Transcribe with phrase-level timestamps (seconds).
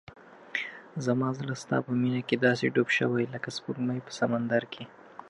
[1.05, 4.83] زما زړه ستا په مینه کې داسې ډوب شوی لکه سپوږمۍ په سمندر کې.